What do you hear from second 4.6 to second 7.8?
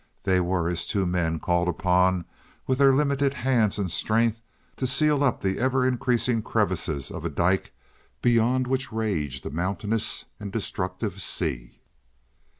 to seal up the ever increasing crevices of a dike